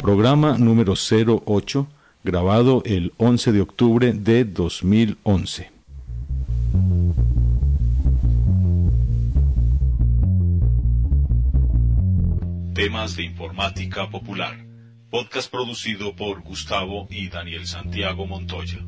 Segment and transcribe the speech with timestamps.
[0.00, 1.86] programa número 08,
[2.24, 5.70] grabado el 11 de octubre de 2011.
[12.74, 14.56] Temas de informática popular.
[15.10, 18.78] Podcast producido por Gustavo y Daniel Santiago Montoya.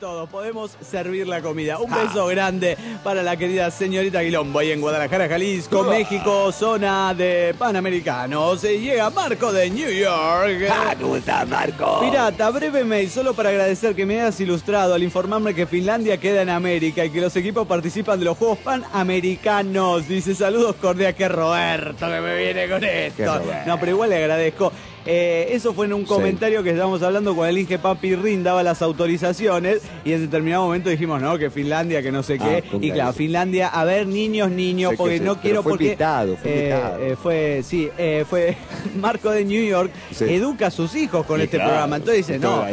[0.00, 1.78] Todos, podemos servir la comida.
[1.78, 7.54] Un beso grande para la querida señorita Guilombo ahí en Guadalajara, Jalisco, México, zona de
[7.58, 8.62] Panamericanos.
[8.62, 10.70] Se llega Marco de New York.
[10.70, 12.00] Ah, ¿Cómo estás, Marco?
[12.00, 16.40] Pirata, breve mail, solo para agradecer que me hayas ilustrado al informarme que Finlandia queda
[16.40, 20.08] en América y que los equipos participan de los Juegos Panamericanos.
[20.08, 23.42] Dice saludos cordiales que Roberto que me viene con esto.
[23.66, 24.72] No, pero igual le agradezco.
[25.06, 28.62] Eh, eso fue en un comentario que estábamos hablando con el Inge Papi Rin, daba
[28.62, 32.62] las autorizaciones y en determinado momento dijimos, no, que Finlandia, que no sé qué.
[32.70, 35.84] Ah, y claro, Finlandia, a ver, niños, niños, porque no quiero fue porque.
[35.84, 37.88] Invitado, fue, eh, eh, fue sí,
[38.28, 38.56] fue
[38.96, 39.90] Marco de New York,
[40.20, 41.96] educa a sus hijos con este programa.
[41.96, 42.64] Entonces dice, no,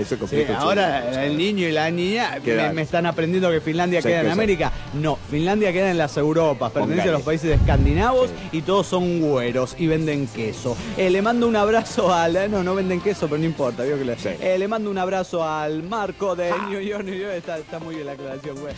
[0.58, 2.40] ahora el niño y la niña
[2.74, 4.72] me, están aprendiendo que Finlandia queda en América.
[4.94, 9.76] No, Finlandia queda en las Europas, pertenece a los países escandinavos y todos son güeros
[9.80, 10.76] y venden queso.
[10.98, 13.84] le mando un abrazo a no, no venden queso, pero no importa.
[13.84, 17.34] que le, eh, le mando un abrazo al Marco de New York, New York.
[17.36, 18.74] Está, está muy bien la aclaración, güey.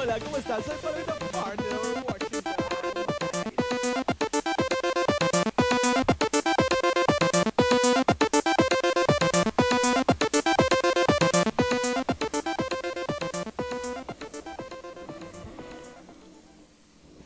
[0.00, 0.64] Hola, ¿cómo estás?
[0.64, 1.14] Soy Pablito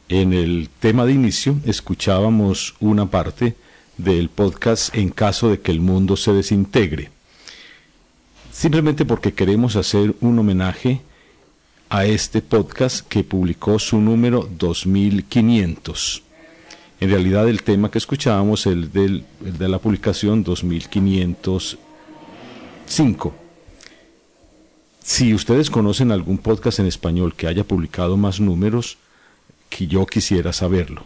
[0.08, 3.54] En el tema de inicio escuchábamos una parte
[3.98, 7.10] del podcast en caso de que el mundo se desintegre.
[8.52, 11.02] Simplemente porque queremos hacer un homenaje
[11.90, 16.22] a este podcast que publicó su número 2500.
[17.00, 19.24] En realidad el tema que escuchábamos es el, el
[19.58, 23.34] de la publicación 2505.
[25.02, 28.96] Si ustedes conocen algún podcast en español que haya publicado más números,
[29.70, 31.04] que yo quisiera saberlo.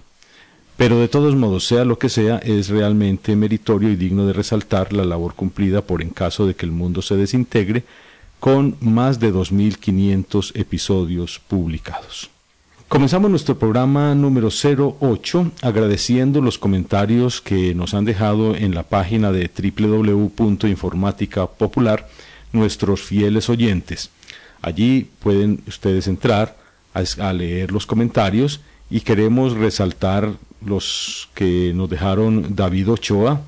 [0.82, 4.92] Pero de todos modos, sea lo que sea, es realmente meritorio y digno de resaltar
[4.92, 7.84] la labor cumplida por en caso de que el mundo se desintegre,
[8.40, 12.30] con más de 2.500 episodios publicados.
[12.88, 19.30] Comenzamos nuestro programa número 08 agradeciendo los comentarios que nos han dejado en la página
[19.30, 22.08] de www.informática popular
[22.52, 24.10] nuestros fieles oyentes.
[24.62, 26.56] Allí pueden ustedes entrar
[26.92, 30.34] a, a leer los comentarios y queremos resaltar
[30.66, 33.40] los que nos dejaron David Ochoa,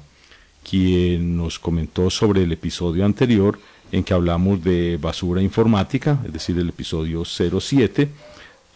[0.69, 3.59] quien nos comentó sobre el episodio anterior
[3.93, 8.09] en que hablamos de basura informática, es decir, el episodio 07.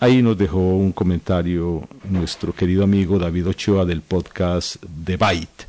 [0.01, 5.67] Ahí nos dejó un comentario nuestro querido amigo David Ochoa del podcast The Byte.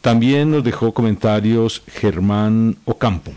[0.00, 3.32] También nos dejó comentarios Germán Ocampo.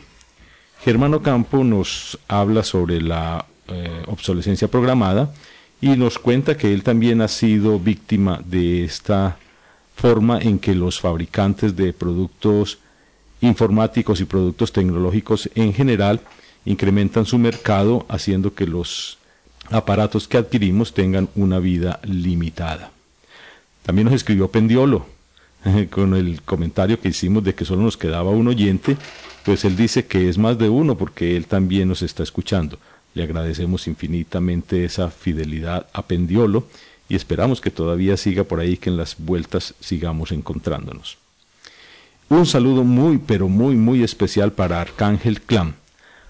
[0.81, 5.33] Germán Ocampo nos habla sobre la eh, obsolescencia programada
[5.81, 9.37] y nos cuenta que él también ha sido víctima de esta
[9.95, 12.79] forma en que los fabricantes de productos
[13.41, 16.21] informáticos y productos tecnológicos en general
[16.65, 19.17] incrementan su mercado haciendo que los
[19.69, 22.91] aparatos que adquirimos tengan una vida limitada.
[23.83, 25.05] También nos escribió Pendiolo
[25.91, 28.97] con el comentario que hicimos de que solo nos quedaba un oyente,
[29.43, 32.79] pues él dice que es más de uno porque él también nos está escuchando.
[33.15, 36.67] Le agradecemos infinitamente esa fidelidad a Pendiolo
[37.09, 41.17] y esperamos que todavía siga por ahí, que en las vueltas sigamos encontrándonos.
[42.27, 45.75] Un saludo muy, pero muy, muy especial para Arcángel Clan.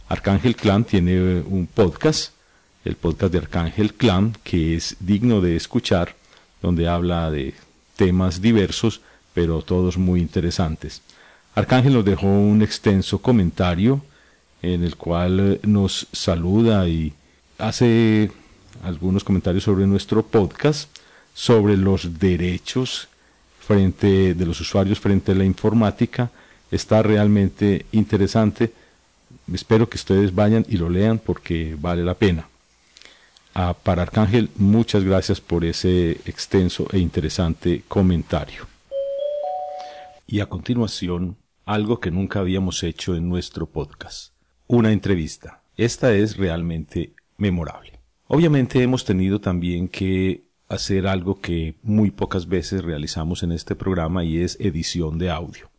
[0.10, 2.34] Arcángel Clan tiene un podcast,
[2.84, 6.16] el podcast de Arcángel Clan, que es digno de escuchar,
[6.62, 7.56] donde habla de
[7.96, 9.02] temas diversos,
[9.34, 11.02] pero todos muy interesantes.
[11.56, 14.02] Arcángel nos dejó un extenso comentario
[14.62, 17.14] en el cual eh, nos saluda y
[17.58, 18.32] hace
[18.84, 20.90] algunos comentarios sobre nuestro podcast,
[21.34, 23.08] sobre los derechos
[23.60, 26.32] frente de los usuarios frente a la informática.
[26.72, 28.74] Está realmente interesante.
[29.52, 32.48] Espero que ustedes vayan y lo lean porque vale la pena.
[33.54, 38.68] Ah, para Arcángel, muchas gracias por ese extenso e interesante comentario.
[40.28, 44.35] Y a continuación, algo que nunca habíamos hecho en nuestro podcast
[44.68, 45.62] una entrevista.
[45.78, 48.00] Esta es realmente memorable.
[48.28, 54.24] Obviamente hemos tenido también que hacer algo que muy pocas veces realizamos en este programa
[54.24, 55.70] y es edición de audio.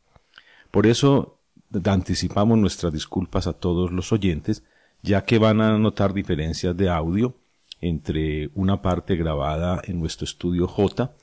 [0.70, 1.38] Por eso
[1.84, 4.62] anticipamos nuestras disculpas a todos los oyentes,
[5.02, 7.34] ya que van a notar diferencias de audio
[7.80, 11.14] entre una parte grabada en nuestro estudio J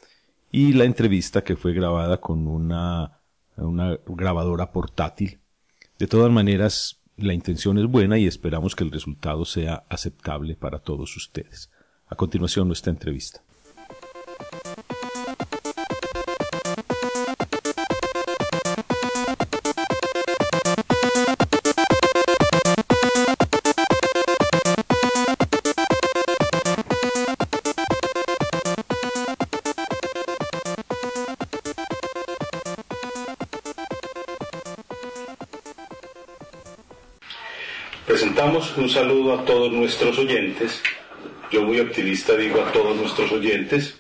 [0.52, 3.20] y la entrevista que fue grabada con una,
[3.58, 5.40] una grabadora portátil.
[5.98, 10.80] De todas maneras, la intención es buena y esperamos que el resultado sea aceptable para
[10.80, 11.70] todos ustedes.
[12.08, 13.44] A continuación, nuestra entrevista.
[38.76, 40.82] Un saludo a todos nuestros oyentes.
[41.52, 44.00] Yo muy optimista digo a todos nuestros oyentes,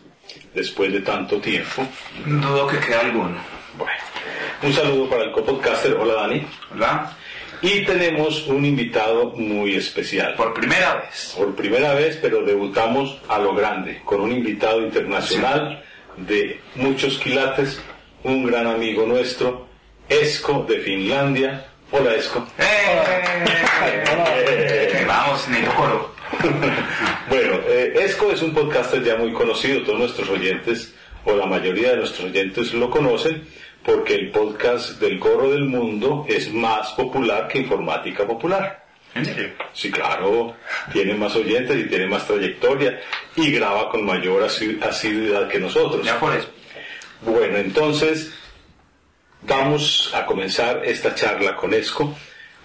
[0.56, 1.88] después de tanto tiempo.
[2.26, 3.38] Dudo que quede alguno.
[3.78, 4.00] Bueno,
[4.64, 5.94] un saludo para el copodcaster.
[5.94, 6.44] Hola Dani.
[6.74, 7.16] Hola.
[7.62, 10.34] Y tenemos un invitado muy especial.
[10.34, 11.36] Por primera vez.
[11.38, 15.84] Por primera vez, pero debutamos a lo grande, con un invitado internacional
[16.18, 17.80] de muchos quilates,
[18.24, 19.68] un gran amigo nuestro,
[20.10, 22.44] Esco de Finlandia, Hola, Esco.
[22.58, 22.66] ¡Eh!
[24.12, 25.06] Hola.
[25.06, 25.48] Vamos,
[25.78, 26.12] coro.
[27.30, 31.92] bueno, eh, Esco es un podcaster ya muy conocido, todos nuestros oyentes, o la mayoría
[31.92, 33.48] de nuestros oyentes lo conocen,
[33.86, 38.86] porque el podcast del Coro del Mundo es más popular que Informática Popular.
[39.14, 39.50] ¿En serio?
[39.74, 40.56] Sí, claro,
[40.92, 43.00] tiene más oyentes y tiene más trayectoria
[43.36, 46.04] y graba con mayor asiduidad que nosotros.
[46.04, 46.50] Ya por eso.
[47.22, 48.34] Bueno, entonces,
[49.46, 52.16] Vamos a comenzar esta charla con ESCO,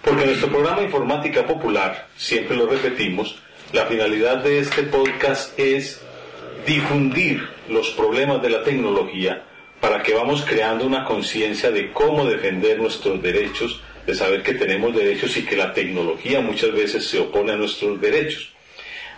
[0.01, 3.37] porque nuestro programa Informática Popular, siempre lo repetimos,
[3.73, 6.01] la finalidad de este podcast es
[6.65, 9.43] difundir los problemas de la tecnología
[9.81, 14.95] para que vamos creando una conciencia de cómo defender nuestros derechos, de saber que tenemos
[14.95, 18.53] derechos y que la tecnología muchas veces se opone a nuestros derechos.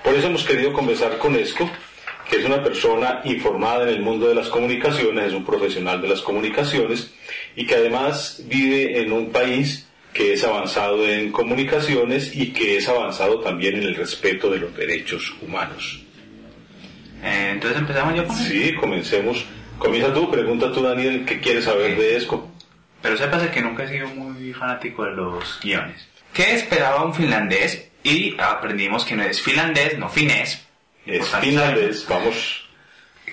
[0.04, 1.70] Por eso hemos querido conversar con ESCO,
[2.28, 6.08] que es una persona informada en el mundo de las comunicaciones, es un profesional de
[6.08, 7.14] las comunicaciones
[7.56, 12.88] y que además vive en un país que es avanzado en comunicaciones y que es
[12.88, 16.04] avanzado también en el respeto de los derechos humanos.
[17.24, 18.26] Eh, entonces empezamos yo.
[18.34, 19.46] Sí, comencemos.
[19.78, 22.52] Comienza tú, pregunta tú Daniel, ¿qué quieres saber de ESCO?
[23.02, 26.08] Pero sepas que nunca he sido muy fanático de los guiones.
[26.34, 27.90] ¿Qué esperaba un finlandés?
[28.04, 30.66] Y aprendimos que no es finlandés, no finés,
[31.06, 32.68] es finlandés, vamos.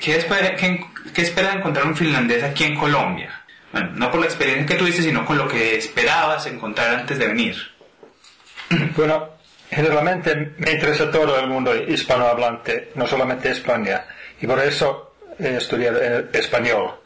[0.01, 3.38] ¿Qué espera, qué, espera encontrar un finlandés aquí en Colombia?
[3.73, 7.27] Bueno, no por la experiencia que tuviste, sino con lo que esperabas encontrar antes de
[7.27, 7.57] venir.
[8.97, 9.31] Bueno,
[9.71, 14.05] generalmente me interesa todo el mundo hispanohablante, no solamente España,
[14.41, 16.01] y por eso he estudiado
[16.33, 17.01] español.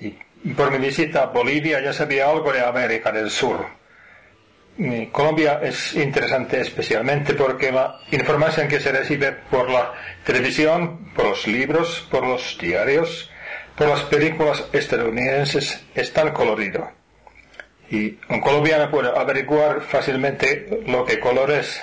[0.00, 3.80] Y por mi visita a Bolivia ya sabía algo de América del Sur
[5.12, 9.92] Colombia es interesante especialmente porque la información que se recibe por la
[10.24, 13.29] televisión, por los libros, por los diarios,
[13.80, 16.90] por las películas estadounidenses es tan colorido.
[17.88, 21.80] Y un colombiano puede averiguar fácilmente lo que colores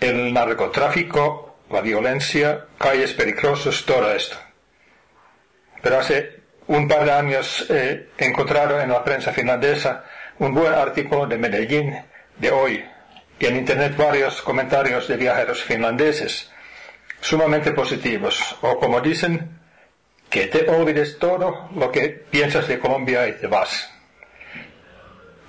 [0.00, 4.36] el narcotráfico, la violencia, calles peligrosas, todo esto.
[5.82, 10.06] Pero hace un par de años he encontrado en la prensa finlandesa
[10.38, 12.02] un buen artículo de Medellín
[12.38, 12.82] de hoy
[13.38, 16.50] y en Internet varios comentarios de viajeros finlandeses,
[17.20, 19.53] sumamente positivos, o como dicen,
[20.34, 23.88] que te olvides todo lo que piensas de Colombia y te vas.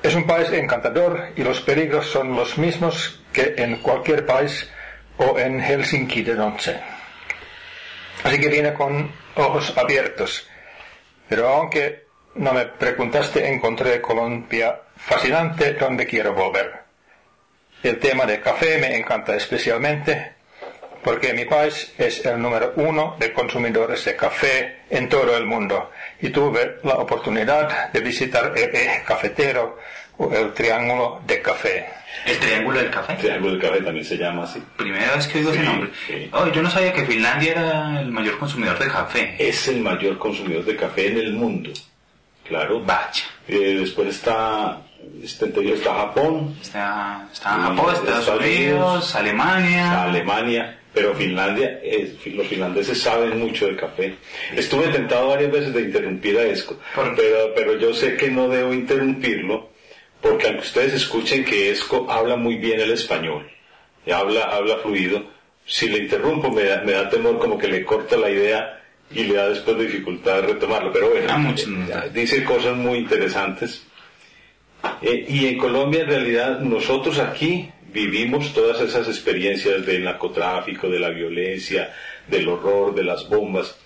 [0.03, 4.69] Es un país encantador y los peligros son los mismos que en cualquier país
[5.17, 6.79] o en Helsinki de noche.
[8.23, 10.47] Así que viene con ojos abiertos.
[11.27, 16.83] Pero aunque no me preguntaste, encontré Colombia fascinante donde quiero volver.
[17.81, 20.34] El tema del café me encanta especialmente
[21.05, 25.91] porque mi país es el número uno de consumidores de café en todo el mundo
[26.19, 29.77] y tuve la oportunidad de visitar el cafetero
[30.17, 31.85] o el Triángulo de Café.
[32.25, 33.13] ¿El Triángulo del Café?
[33.13, 34.63] El Triángulo del Café también se llama así.
[34.75, 35.91] Primera vez que oigo ese nombre.
[36.31, 39.35] Oh, yo no sabía que Finlandia era el mayor consumidor de café.
[39.37, 41.69] Es el mayor consumidor de café en el mundo.
[42.47, 42.81] Claro.
[42.81, 43.25] Vaya.
[43.47, 44.81] Eh, después está,
[45.21, 46.55] este está Japón.
[46.59, 50.03] Está, está Japón, Estados, Unidos, Alemania.
[50.03, 50.79] Alemania.
[50.95, 51.81] Pero Finlandia,
[52.33, 54.15] los finlandeses saben mucho de café.
[54.55, 58.73] Estuve tentado varias veces de interrumpir a Esco, pero, pero yo sé que no debo
[58.73, 59.71] interrumpirlo,
[60.21, 63.45] porque aunque ustedes escuchen que Esco habla muy bien el español,
[64.05, 65.23] y habla, habla fluido,
[65.65, 69.23] si le interrumpo me da, me da temor como que le corta la idea y
[69.23, 70.93] le da después dificultad de retomarlo.
[70.93, 73.85] Pero bueno, ah, dice cosas muy interesantes.
[75.01, 80.99] Eh, y en Colombia en realidad nosotros aquí vivimos todas esas experiencias del narcotráfico, de
[80.99, 81.93] la violencia,
[82.27, 83.77] del horror, de las bombas,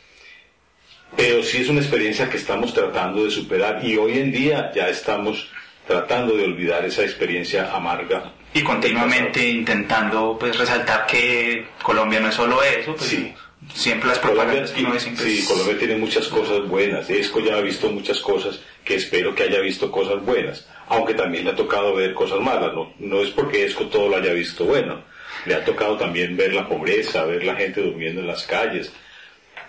[1.16, 4.90] pero sí es una experiencia que estamos tratando de superar y hoy en día ya
[4.90, 5.52] estamos
[5.88, 8.34] tratando de olvidar esa experiencia amarga.
[8.52, 13.32] Y continuamente intentando pues resaltar que Colombia no es solo eso, pues, sí.
[13.74, 18.20] Siempre las propagandas Colombia, Sí, Colombia tiene muchas cosas buenas, Esco ya ha visto muchas
[18.20, 22.40] cosas que espero que haya visto cosas buenas, aunque también le ha tocado ver cosas
[22.40, 25.04] malas, no, no es porque Esco todo lo haya visto bueno,
[25.46, 28.92] le ha tocado también ver la pobreza, ver la gente durmiendo en las calles,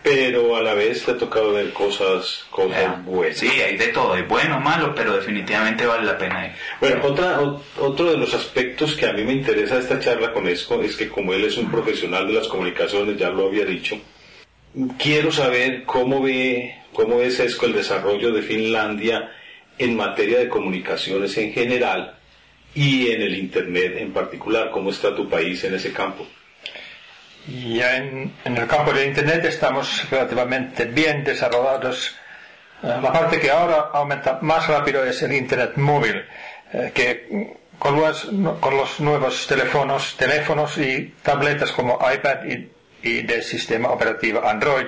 [0.02, 3.36] pero a la vez te ha tocado ver cosas, cosas buenas.
[3.36, 6.54] Sí, hay de todo, hay bueno, malo, pero definitivamente vale la pena.
[6.80, 7.40] Bueno, otra,
[7.78, 10.96] otro de los aspectos que a mí me interesa de esta charla con Esco es
[10.96, 13.98] que como él es un profesional de las comunicaciones, ya lo había dicho,
[14.98, 19.32] quiero saber cómo ve, cómo es Esco el desarrollo de Finlandia
[19.78, 22.16] en materia de comunicaciones en general
[22.74, 26.26] y en el Internet en particular, cómo está tu país en ese campo.
[27.46, 32.14] Ya en, el campo de Internet estamos relativamente bien desarrollados.
[32.82, 36.24] Eh, la parte que ahora aumenta más rápido es el Internet móvil,
[36.72, 38.28] eh, que con los,
[38.60, 42.70] con los, nuevos teléfonos, teléfonos y tabletas como iPad y,
[43.02, 44.86] y del sistema operativo Android.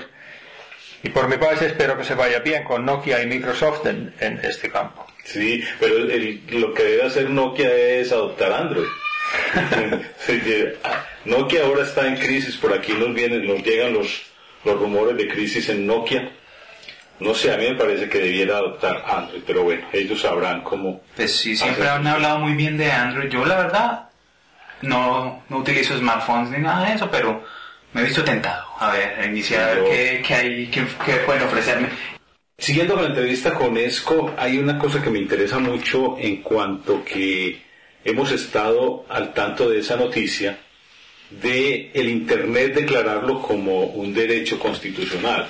[1.02, 4.71] Y por mi parte espero que se vaya bien con Nokia y Microsoft en, este
[4.71, 5.04] campo.
[5.25, 8.87] Sí, pero lo que debe hacer Nokia es adoptar Android.
[11.25, 14.23] Nokia ahora está en crisis, por aquí nos vienen, nos llegan los,
[14.64, 16.33] los rumores de crisis en Nokia.
[17.21, 21.02] No sé, a mí me parece que debiera adoptar Android, pero bueno, ellos sabrán cómo.
[21.14, 23.31] Pues sí, siempre han hablado muy bien de Android.
[23.31, 24.09] Yo la verdad
[24.81, 27.45] no, no utilizo smartphones ni nada de eso, pero
[27.93, 28.64] me he visto tentado.
[28.81, 31.88] A ver, iniciar a ver qué, qué, hay, qué, qué pueden ofrecerme.
[32.59, 37.05] Siguiendo con la entrevista con ESCO, hay una cosa que me interesa mucho en cuanto
[37.05, 37.62] que
[38.04, 40.59] hemos estado al tanto de esa noticia
[41.30, 45.49] de el Internet declararlo como un derecho constitucional.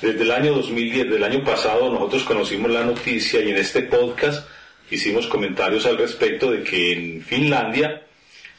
[0.00, 4.48] Desde el año 2010, del año pasado, nosotros conocimos la noticia y en este podcast
[4.90, 8.02] hicimos comentarios al respecto de que en Finlandia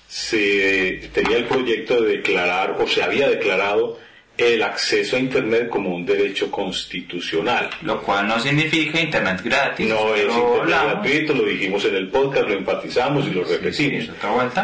[0.07, 3.99] se tenía el proyecto de declarar o se había declarado
[4.39, 7.69] el acceso a Internet como un derecho constitucional.
[7.81, 9.87] Lo cual no significa Internet gratis.
[9.87, 14.09] No es Internet gratuito, lo dijimos en el podcast, lo enfatizamos y lo repetimos.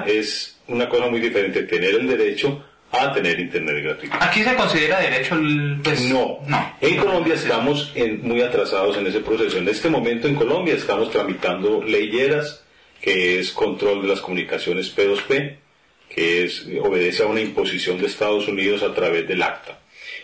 [0.07, 4.15] es una cosa muy diferente tener el derecho a tener Internet gratuito.
[4.21, 5.81] ¿Aquí se considera derecho el...?
[5.83, 6.39] Pues, no.
[6.47, 6.77] no.
[6.79, 9.57] En Colombia estamos muy atrasados en ese proceso.
[9.57, 12.63] En este momento en Colombia estamos tramitando leyeras,
[13.01, 15.64] que es control de las comunicaciones P2P,
[16.09, 19.79] que es, obedece a una imposición de Estados Unidos a través del ACTA.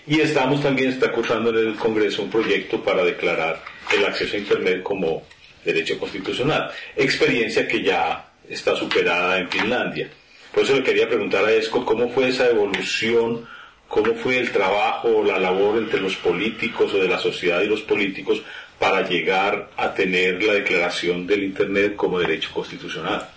[0.07, 4.39] Y estamos también, está cursando en el Congreso un proyecto para declarar el acceso a
[4.39, 5.23] Internet como
[5.63, 10.09] derecho constitucional, experiencia que ya está superada en Finlandia.
[10.53, 13.47] Por eso le quería preguntar a ESCO cómo fue esa evolución,
[13.87, 17.81] cómo fue el trabajo, la labor entre los políticos o de la sociedad y los
[17.81, 18.41] políticos
[18.79, 23.29] para llegar a tener la declaración del Internet como derecho constitucional.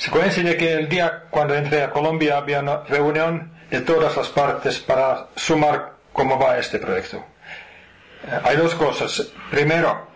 [0.00, 4.28] Se coincide que el día cuando entré a Colombia había una reunión de todas las
[4.28, 7.22] partes para sumar cómo va este proyecto.
[8.26, 9.26] Eh, hay dos cosas.
[9.50, 10.06] Primero,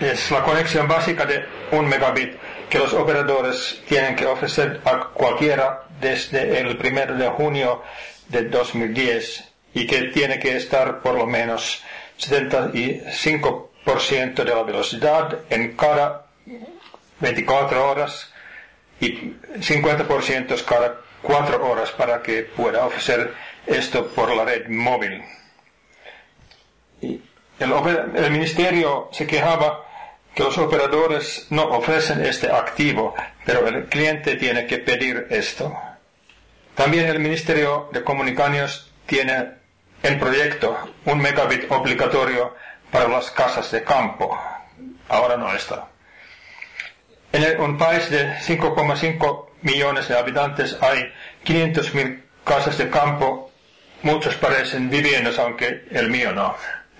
[0.00, 2.34] es la conexión básica de un megabit
[2.70, 7.82] que los operadores tienen que ofrecer a cualquiera desde el 1 de junio
[8.28, 11.82] de 2010 y que tiene que estar por lo menos
[12.18, 16.24] 75% de la velocidad en cada
[17.20, 18.32] 24 horas
[19.00, 23.34] y 50% cada cuatro horas para que pueda ofrecer
[23.66, 25.22] esto por la red móvil.
[27.00, 27.72] El,
[28.14, 29.84] el ministerio se quejaba
[30.34, 35.74] que los operadores no ofrecen este activo, pero el cliente tiene que pedir esto.
[36.74, 39.52] También el Ministerio de Comunicaciones tiene
[40.02, 40.76] en proyecto
[41.06, 42.54] un megabit obligatorio
[42.90, 44.38] para las casas de campo.
[45.08, 45.88] Ahora no está.
[47.32, 51.12] En un país de 5,5 millones de habitantes hay
[51.44, 53.50] 500.000 casas de campo.
[54.02, 56.54] Muchos parecen viviendas, aunque el mío no.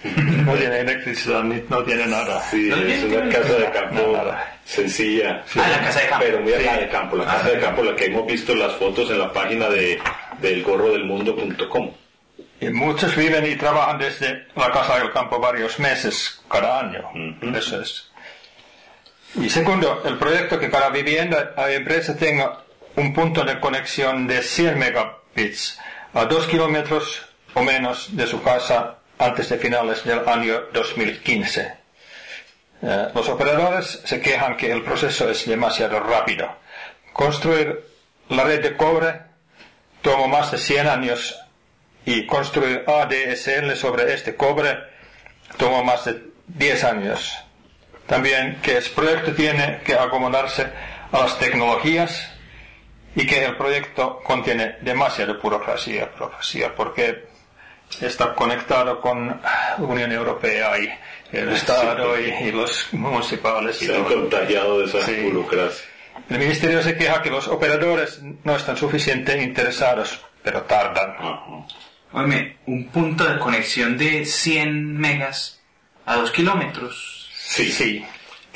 [0.05, 2.41] No tiene electricidad, ni, no tiene nada.
[2.43, 4.25] Sí, es una casa de campo
[4.65, 5.43] sencilla.
[5.57, 6.25] Ah, la casa de campo.
[6.27, 6.59] Pero muy sí.
[6.59, 7.17] de campo.
[7.17, 10.01] La ah, casa de campo, la que hemos visto las fotos en la página de
[10.41, 11.93] delgorrodelmundo.com.
[12.61, 17.03] Y muchos viven y trabajan desde la casa del campo varios meses cada año.
[17.55, 18.06] Eso es.
[19.39, 22.63] Y segundo, el proyecto que cada vivienda o empresa tenga
[22.97, 25.79] un punto de conexión de 100 megabits
[26.15, 31.75] a 2 kilómetros o menos de su casa antes de finales del año 2015.
[32.83, 36.49] Eh, los operadores se quejan que el proceso es demasiado rápido.
[37.13, 37.85] Construir
[38.31, 39.21] la red de cobre
[40.01, 41.39] tomó más de 100 años
[42.07, 44.79] y construir ADSL sobre este cobre
[45.59, 47.46] tomó más de 10 años.
[48.07, 50.67] También que el proyecto tiene que acomodarse
[51.11, 52.31] a las tecnologías
[53.15, 57.25] y que el proyecto contiene demasiada burocracia, burocracia porque
[58.01, 60.91] está conectado con la Unión Europea y
[61.33, 63.81] el Estado y, los municipales.
[63.83, 65.87] Y Se han contagiado de esa burocracia.
[66.29, 71.15] El Ministerio se queja que los operadores no están suficientemente interesados, pero tardan.
[72.13, 75.61] Oye, un punto de conexión de 100 megas
[76.05, 77.26] a 2 kilómetros.
[77.47, 77.71] Sí.
[77.71, 78.05] sí.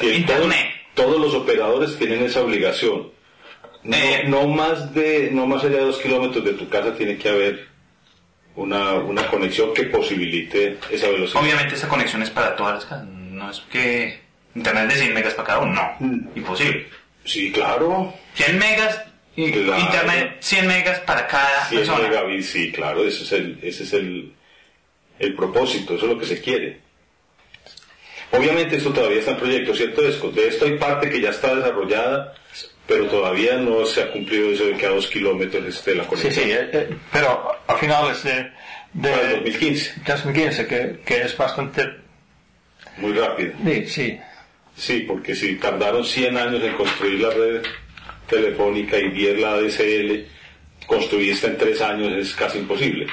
[0.00, 0.66] Internet.
[0.94, 3.10] Todos, los operadores tienen esa obligación.
[3.84, 7.28] Eh, no, más de, no más allá de 2 kilómetros de tu casa tiene que
[7.28, 7.68] haber
[8.56, 11.42] una, una conexión que posibilite esa velocidad.
[11.42, 13.06] Obviamente esa conexión es para todas las casas.
[13.06, 14.20] No es que
[14.54, 15.72] internet de 100 megas para cada uno.
[15.72, 16.06] No.
[16.06, 16.28] Mm.
[16.36, 16.86] Imposible.
[17.24, 18.12] Sí, claro.
[18.34, 19.00] 100 megas,
[19.36, 22.08] internet 100 megas para cada 100 persona.
[22.08, 24.32] megabits, sí, claro, ese es, el, ese es el,
[25.18, 26.80] el propósito, eso es lo que se quiere.
[28.32, 30.02] Obviamente esto todavía está en proyecto, ¿cierto?
[30.02, 32.34] De esto hay parte que ya está desarrollada,
[32.86, 36.32] pero todavía no se ha cumplido eso de que a dos kilómetros esté la conexión.
[36.32, 38.50] Sí, sí, eh, eh, pero a finales de,
[38.92, 40.02] de 2015.
[40.06, 41.88] 2015, que, que es bastante...
[42.98, 43.52] Muy rápido.
[43.64, 44.20] Sí, sí.
[44.76, 47.62] Sí, porque si tardaron 100 años en construir la red
[48.28, 50.26] telefónica y 10 la ADSL,
[50.86, 53.06] construir esta en 3 años es casi imposible.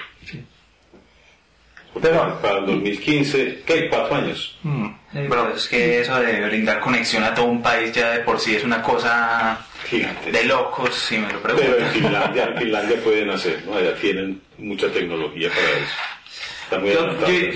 [2.02, 3.90] Pero, para el 2015, ¿qué?
[3.90, 4.58] ¿Cuatro años?
[4.64, 4.88] Mm.
[5.14, 8.56] Pero es que eso de brindar conexión a todo un país ya de por sí
[8.56, 11.72] es una cosa de locos, si me lo pregunto.
[11.72, 13.76] Pero en Finlandia, en Finlandia pueden hacer, ¿no?
[13.76, 15.96] Allá tienen mucha tecnología para eso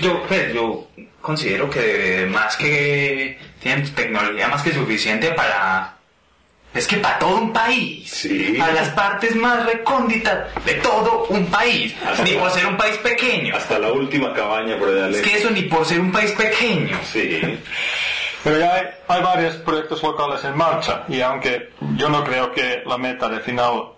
[0.00, 0.88] yo, pues, yo,
[1.20, 5.96] considero que más que tienen tecnología más que suficiente para
[6.74, 8.58] es que para todo un país, sí.
[8.60, 13.56] a las partes más recónditas de todo un país, ni por ser un país pequeño.
[13.56, 15.08] Hasta la última cabaña por allá.
[15.08, 16.98] Es que eso ni por ser un país pequeño.
[17.04, 17.58] Sí.
[18.42, 22.82] Pero ya hay, hay varios proyectos locales en marcha y aunque yo no creo que
[22.84, 23.92] la meta de final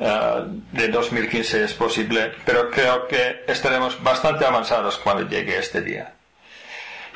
[0.00, 6.14] eh, de 2015 es posible, pero creo que estaremos bastante avanzados cuando llegue este día.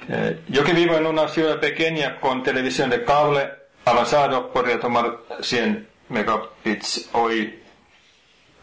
[0.09, 5.19] Eh, yo que vivo en una ciudad pequeña con televisión de cable avanzado, podría tomar
[5.41, 7.59] 100 megabits hoy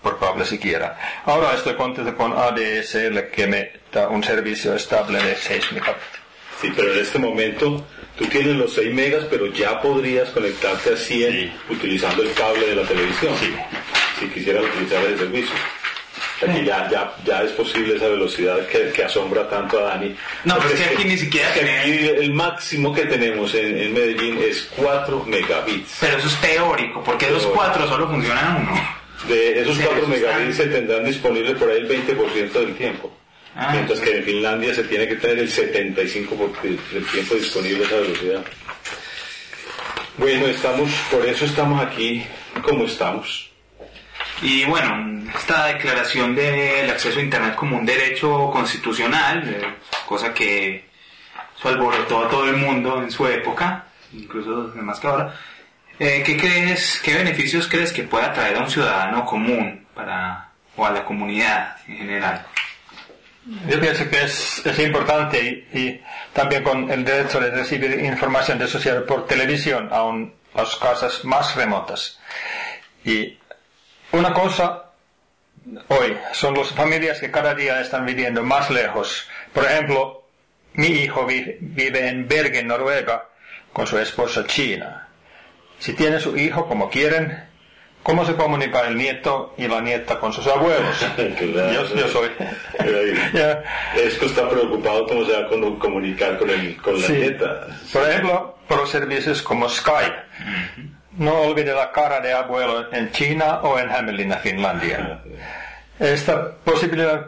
[0.02, 0.98] por cable siquiera.
[1.26, 6.22] Ahora estoy contento con ADSL que me da un servicio estable de 6 megabits.
[6.60, 7.86] Sí, pero en este momento
[8.18, 12.76] tú tienes los 6 megas, pero ya podrías conectarte a 100 utilizando el cable de
[12.76, 13.34] la televisión.
[13.40, 13.56] Sí
[14.22, 15.56] si quisiera utilizar el servicio.
[16.42, 20.16] Aquí ya, ya, ya es posible esa velocidad que, que asombra tanto a Dani.
[20.46, 25.26] No, pero es que aquí ni siquiera el máximo que tenemos en, Medellín es 4
[25.26, 25.98] megabits.
[26.00, 29.02] Pero eso es teórico, porque esos 4 solo funcionan uno.
[29.28, 33.16] De esos 4 megabits se tendrán disponibles por ahí el 20% del tiempo.
[33.56, 37.96] Ah, mientras que en Finlandia se tiene que tener el 75% del tiempo disponible esa
[37.98, 38.44] velocidad.
[40.18, 42.26] Bueno, estamos, por eso estamos aquí
[42.64, 43.51] como estamos.
[44.42, 49.68] Y bueno, esta declaración del acceso a Internet como un derecho constitucional, eh,
[50.08, 50.86] cosa que
[51.58, 55.36] eso alborotó a todo el mundo en su época, incluso más que ahora,
[56.00, 60.86] eh, ¿qué crees, qué beneficios crees que pueda traer a un ciudadano común para, o
[60.86, 62.46] a la comunidad en general?
[63.68, 66.00] Yo pienso que es, es importante y,
[66.34, 70.04] también con el derecho de recibir información de sociedad por televisión a
[70.56, 72.20] las casas más remotas.
[73.04, 73.38] Y
[74.12, 74.92] una cosa
[75.88, 79.28] hoy son las familias que cada día están viviendo más lejos.
[79.54, 80.24] Por ejemplo,
[80.74, 83.30] mi hijo vive en Bergen, Noruega,
[83.74, 85.08] con su esposa China.
[85.80, 87.44] Si tiene su hijo como quieren,
[88.04, 90.96] ¿cómo se comunica el nieto y la nieta con sus abuelos?
[91.18, 92.30] yo, soy.
[93.96, 97.68] Esto está preocupado cómo se va a comunicar con, el, con la nieta.
[97.92, 100.16] Por ejemplo, por los servicios como Skype.
[101.18, 105.22] No olvide la cara de abuelo en China o en Hamelin, Finlandia.
[106.00, 107.28] Esta posibilidad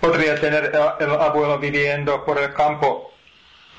[0.00, 3.12] podría tener el abuelo viviendo por el campo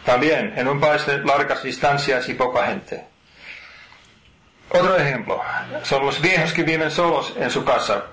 [0.04, 3.06] también, en un país de largas distancias y poca gente.
[4.70, 5.40] Otro ejemplo,
[5.84, 8.06] son los viejos que viven solos en su casa.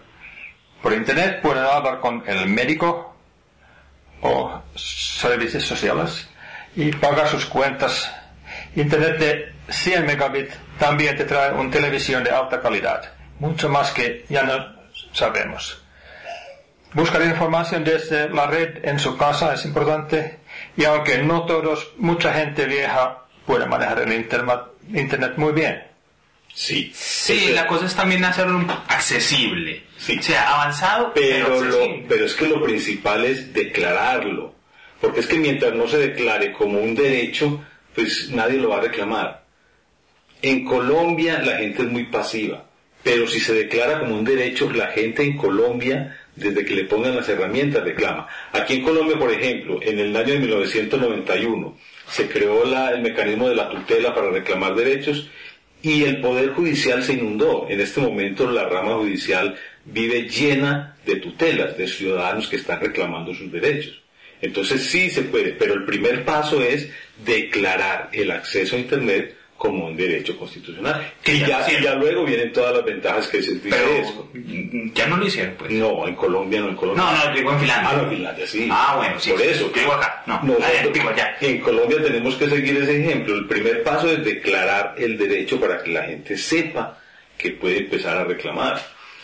[0.83, 3.15] Por internet pueden hablar con el médico
[4.21, 6.29] o servicios sociales
[6.77, 8.13] y pagar sus cuentas.
[8.77, 14.25] Internet de 100 megabits también te trae una televisión de alta calidad, mucho más que
[14.29, 14.75] ya no
[15.13, 15.83] sabemos.
[16.95, 20.39] Buscar información desde la red en su casa es importante
[20.77, 25.83] y aunque no todos, mucha gente vieja puede manejar el internet, muy bien.
[26.55, 26.91] Sí.
[26.95, 29.85] Sí, la cosa es también hacerlo accesible.
[29.99, 30.19] Sí.
[30.19, 31.61] O sea, avanzado, pero,
[32.09, 34.55] pero es que lo principal es declararlo.
[35.01, 37.65] Porque es que mientras no se declare como un derecho,
[37.95, 39.45] pues nadie lo va a reclamar.
[40.43, 42.69] En Colombia la gente es muy pasiva,
[43.03, 47.17] pero si se declara como un derecho, la gente en Colombia, desde que le pongan
[47.17, 48.29] las herramientas, reclama.
[48.53, 51.77] Aquí en Colombia, por ejemplo, en el año de 1991,
[52.09, 55.29] se creó el mecanismo de la tutela para reclamar derechos
[55.83, 57.67] y el Poder Judicial se inundó.
[57.69, 63.35] En este momento la rama judicial vive llena de tutelas, de ciudadanos que están reclamando
[63.35, 64.03] sus derechos.
[64.41, 66.91] Entonces sí se puede, pero el primer paso es
[67.25, 71.13] declarar el acceso a Internet como un derecho constitucional.
[71.27, 74.31] y ya, luego vienen todas las ventajas que se dice eso.
[74.95, 75.73] Ya no lo hicieron, pues.
[75.73, 77.05] No, en Colombia no, en Colombia.
[77.05, 77.91] No, no, digo en Finlandia.
[77.91, 78.69] Ah, no, en Finlandia, sí.
[78.71, 79.31] Ah, bueno, sí.
[79.33, 79.69] Por eso.
[79.75, 80.23] Digo acá.
[80.27, 80.41] No,
[80.95, 81.37] digo allá.
[81.41, 83.35] En Colombia tenemos que seguir ese ejemplo.
[83.35, 86.97] El primer paso es declarar el derecho para que la gente sepa
[87.37, 88.81] que puede empezar a reclamar.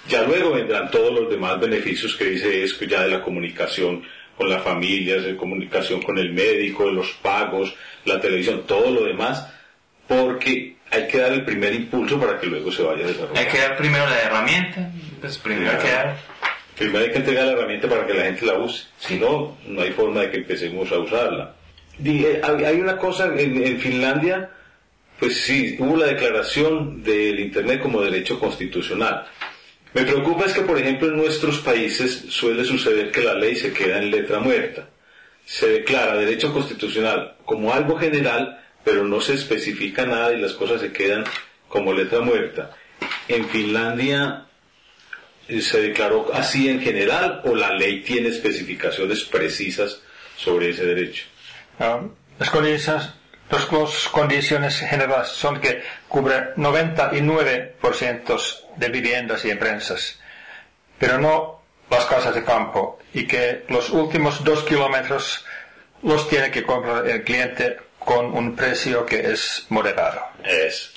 [0.09, 4.03] Ya luego vendrán todos los demás beneficios que dice es ya de la comunicación
[4.37, 9.49] con las familias, de comunicación con el médico, los pagos, la televisión, todo lo demás,
[10.07, 13.41] porque hay que dar el primer impulso para que luego se vaya desarrollando.
[13.41, 14.91] Hay que dar primero la herramienta,
[15.21, 16.17] pues primero hay que dar...
[16.77, 19.83] Primero hay que entregar la herramienta para que la gente la use, si no, no
[19.83, 21.55] hay forma de que empecemos a usarla.
[21.99, 24.51] Dije, hay una cosa en, Finlandia,
[25.21, 29.27] pues sí, hubo la declaración del Internet como derecho constitucional.
[29.93, 33.73] Me preocupa es que, por ejemplo, en nuestros países suele suceder que la ley se
[33.73, 34.89] queda en letra muerta.
[35.45, 40.81] Se declara derecho constitucional como algo general, pero no se especifica nada y las cosas
[40.81, 41.25] se quedan
[41.69, 42.71] como letra muerta.
[43.27, 44.45] En Finlandia
[45.49, 50.01] eh, se declaró así en general o la ley tiene especificaciones precisas
[50.37, 51.25] sobre ese derecho.
[51.81, 52.03] Ah,
[52.39, 53.11] las condiciones,
[53.51, 53.65] las
[54.11, 60.21] condiciones generales son que cubre 99% de viviendas y empresas,
[60.99, 65.45] pero no las casas de campo y que los últimos dos kilómetros
[66.03, 70.21] los tiene que comprar el cliente con un precio que es moderado.
[70.45, 70.93] Es.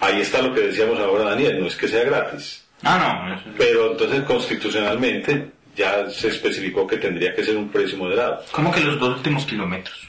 [0.00, 2.64] Ahí está lo que decíamos ahora, Daniel, no es que sea gratis.
[2.82, 3.54] Ah, no.
[3.56, 8.44] Pero entonces constitucionalmente ya se especificó que tendría que ser un precio moderado.
[8.52, 10.08] ¿Cómo que los dos últimos kilómetros?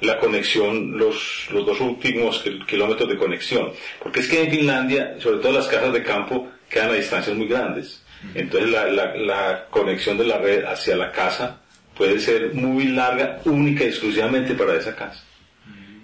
[0.00, 3.72] La conexión, los, los dos últimos kilómetros de conexión.
[4.02, 7.46] Porque es que en Finlandia, sobre todo las casas de campo, quedan a distancias muy
[7.46, 8.02] grandes.
[8.34, 11.60] Entonces la, la, la conexión de la red hacia la casa
[11.96, 15.24] puede ser muy larga, única y exclusivamente para esa casa.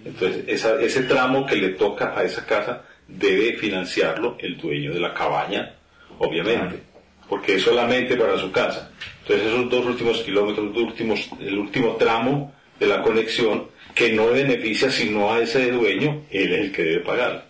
[0.08, 5.12] Entonces, ese tramo que le toca a esa casa debe financiarlo el dueño de la
[5.12, 5.74] cabaña,
[6.18, 6.80] obviamente,
[7.28, 8.90] porque es solamente para su casa.
[9.22, 14.90] Entonces, esos dos últimos kilómetros, últimos, el último tramo de la conexión, que no beneficia
[14.90, 17.46] sino a ese dueño, él es el que debe pagar.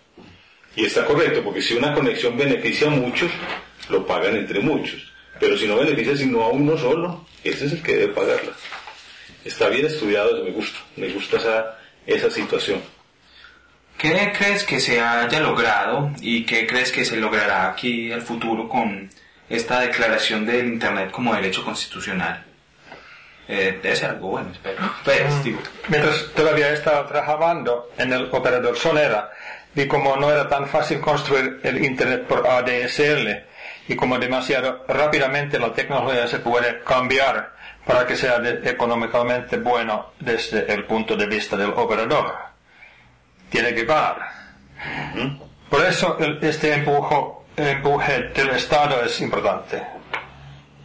[0.75, 3.31] Y está correcto, porque si una conexión beneficia a muchos,
[3.89, 5.11] lo pagan entre muchos.
[5.39, 8.51] Pero si no beneficia sino a uno solo, ese es el que debe pagarla.
[9.45, 10.79] Está bien estudiado, me gusta.
[10.97, 11.78] Me gusta esa,
[12.13, 12.81] esa situación.
[13.97, 18.69] ¿Qué crees que se haya logrado y qué crees que se logrará aquí al futuro
[18.69, 19.09] con
[19.49, 22.45] esta declaración del Internet como derecho constitucional?
[23.47, 24.77] Eh, debe ser algo bueno, espero.
[25.03, 25.57] Pues, mm.
[25.89, 29.31] Mientras todavía estaba trabajando en el operador Sonera,
[29.73, 33.27] vi como no era tan fácil construir el Internet por ADSL
[33.89, 37.58] y como demasiado rápidamente la tecnología se puede cambiar
[37.89, 42.35] para que sea económicamente bueno desde el punto de vista del operador.
[43.49, 44.29] Tiene que pagar.
[45.67, 49.81] Por eso este empujo, empuje del Estado es importante.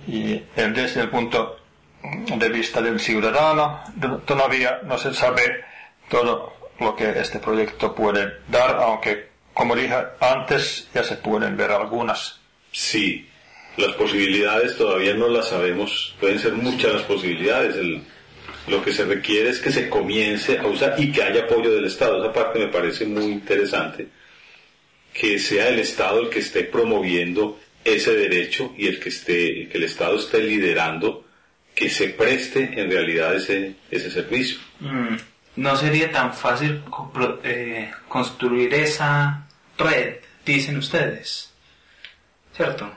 [0.07, 1.59] Y desde el punto
[2.03, 3.83] de vista del ciudadano
[4.25, 5.63] todavía no se sabe
[6.09, 11.71] todo lo que este proyecto puede dar, aunque como dije antes ya se pueden ver
[11.71, 12.41] algunas.
[12.73, 13.29] Sí,
[13.77, 17.77] las posibilidades todavía no las sabemos, pueden ser muchas las posibilidades.
[18.67, 21.85] lo que se requiere es que se comience a usar y que haya apoyo del
[21.85, 22.23] Estado.
[22.23, 24.09] Esa parte me parece muy interesante,
[25.13, 29.79] que sea el Estado el que esté promoviendo ese derecho y el que esté, que
[29.79, 31.25] el Estado esté liderando
[31.75, 34.59] que se preste en realidad ese, ese servicio.
[34.81, 35.17] Mm,
[35.57, 36.83] no sería tan fácil
[37.43, 41.53] eh, construir esa red, dicen ustedes,
[42.55, 42.91] ¿cierto?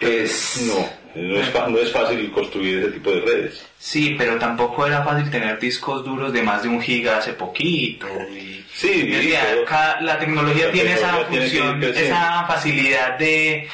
[0.00, 0.62] Es...
[0.66, 3.64] No, no es, no es fácil construir ese tipo de redes.
[3.78, 8.06] Sí, pero tampoco era fácil tener discos duros de más de un giga hace poquito.
[8.72, 9.12] sí,
[10.00, 13.68] la tecnología tiene esa función, esa facilidad de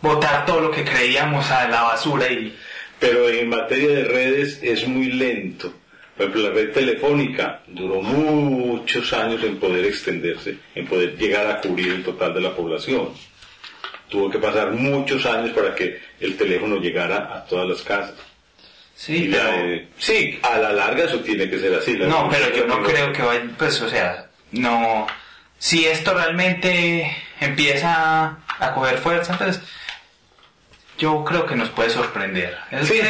[0.00, 2.56] botar todo lo que creíamos a la basura y...
[2.98, 5.72] Pero en materia de redes es muy lento.
[6.16, 11.60] Por ejemplo, la red telefónica duró muchos años en poder extenderse, en poder llegar a
[11.60, 13.10] cubrir el total de la población.
[14.08, 18.14] Tuvo que pasar muchos años para que el teléfono llegara a todas las casas.
[18.94, 19.30] Sí,
[19.98, 21.94] sí, a la larga eso tiene que ser así.
[21.94, 25.06] no, pero yo no creo que vaya, pues, o sea, no,
[25.56, 29.62] si esto realmente empieza a coger fuerza, entonces
[30.98, 32.58] yo creo que nos puede sorprender.
[32.82, 33.00] Sí.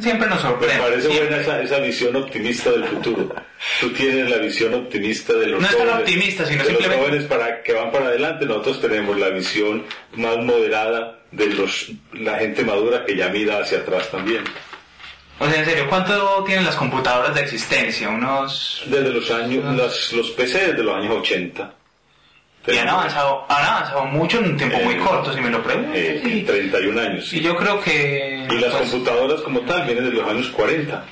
[0.00, 0.74] siempre nos sorprende.
[0.74, 3.34] Me parece buena esa, esa, visión optimista del futuro.
[3.80, 5.86] Tú tienes la visión optimista de los no jóvenes.
[5.86, 6.96] No es optimista, sino de simplemente...
[6.96, 8.46] los jóvenes para, que van para adelante.
[8.46, 13.78] Nosotros tenemos la visión más moderada de los, la gente madura que ya mira hacia
[13.78, 14.42] atrás también.
[15.38, 18.10] O sea, en serio, ¿cuánto tienen las computadoras de existencia?
[18.10, 18.82] Unos...
[18.86, 21.74] Desde los años, los PC desde los años 80.
[22.66, 25.62] Y han avanzado, han avanzado mucho en un tiempo muy eh, corto, si me lo
[25.62, 25.92] pregunto.
[25.94, 27.32] Eh, 31 años.
[27.32, 28.46] Y yo creo que...
[28.50, 31.04] Y las pues, computadoras como tal vienen de los años 40.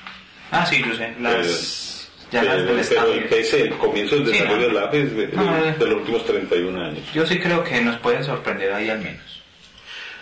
[0.51, 1.15] Ah, sí, yo sé.
[1.21, 2.11] Las...
[2.31, 5.95] ya las del pero el PC, el comienzo del desarrollo del APE es de, los
[5.97, 7.13] últimos 31 años.
[7.15, 9.43] Yo sí creo que nos pueden sorprender ahí al menos.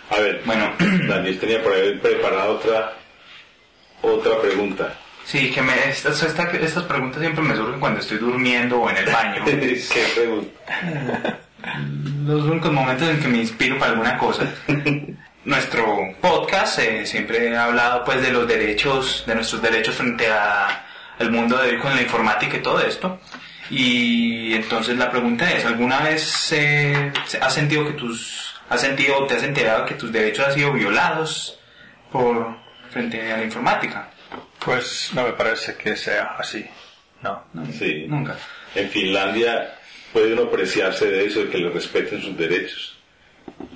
[0.09, 2.93] A ver, bueno, Daniel tenía por ahí preparada otra,
[4.01, 4.95] otra pregunta.
[5.27, 9.07] Sí, que me, estas, estas preguntas siempre me surgen cuando estoy durmiendo o en el
[9.07, 9.43] baño.
[9.45, 11.39] ¿Qué pregunta?
[12.25, 14.49] Los únicos momentos en que me inspiro para alguna cosa.
[15.43, 20.85] Nuestro podcast eh, siempre ha hablado pues de los derechos, de nuestros derechos frente a,
[21.19, 23.19] al mundo de con la informática y todo esto.
[23.69, 27.11] Y entonces la pregunta es, ¿alguna vez eh,
[27.41, 31.59] has sentido que tus, has sentido te has enterado que tus derechos han sido violados
[32.13, 32.55] por
[32.91, 34.11] frente a la informática?
[34.63, 36.65] Pues no me parece que sea así.
[37.21, 37.43] No,
[37.77, 38.05] sí.
[38.07, 38.37] nunca.
[38.75, 39.75] En Finlandia
[40.13, 42.97] puede uno apreciarse de eso, de que le respeten sus derechos.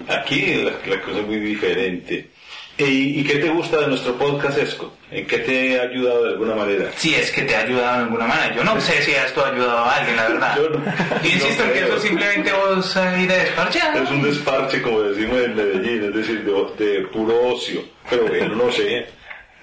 [0.07, 2.29] Aquí la, cosa es muy diferente.
[2.77, 4.97] ¿Y, qué te gusta de nuestro podcast, Esco?
[5.11, 6.91] ¿En qué te ha ayudado de alguna manera?
[6.95, 8.55] Si es que te ha ayudado de alguna manera.
[8.55, 10.55] Yo no sé si esto ha ayudado a alguien, la verdad.
[11.23, 13.97] Yo, insisto en que eso simplemente vos ir de desparchar.
[13.97, 17.83] Es un desparche, como decimos en Medellín, es decir, de, de puro ocio.
[18.09, 19.07] Pero bueno, no sé.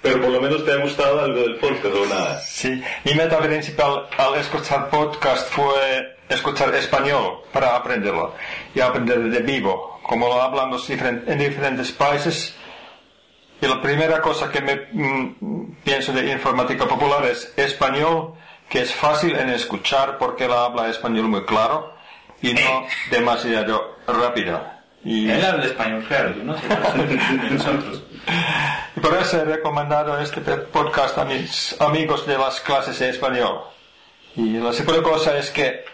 [0.03, 2.41] Pero por lo menos te ha gustado algo del podcast o nada.
[2.41, 8.35] Sí, mi meta principal al escuchar podcast fue escuchar español para aprenderlo
[8.75, 12.55] y aprender de vivo, como lo hablan los en diferentes países.
[13.61, 18.35] Y la primera cosa que me mm, pienso de informática popular es español,
[18.69, 21.95] que es fácil en escuchar porque la habla español muy claro
[22.41, 24.63] y no demasiado rápido.
[25.05, 25.29] Y...
[25.31, 26.55] Él habla español, claro, no
[27.51, 28.03] nosotros.
[28.97, 33.61] Y por eso he recomendado este podcast a mis amigos de las clases de español.
[34.37, 35.85] Y la segunda cosa es que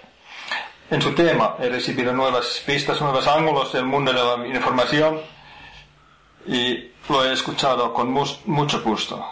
[0.90, 5.20] en su tema he recibido nuevas pistas, nuevos ángulos del mundo de la información
[6.46, 9.24] y lo he escuchado con mucho gusto.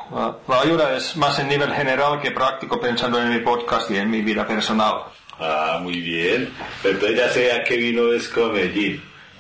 [0.49, 4.11] La, ayuda es más en nivel general que práctico pensando en mi podcast y en
[4.11, 5.05] mi vida personal.
[5.39, 6.53] Ah, muy bien.
[6.85, 8.29] Entonces ya sé a vino es